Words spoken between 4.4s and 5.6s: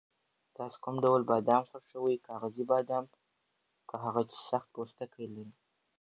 سخت پوستکی لري؟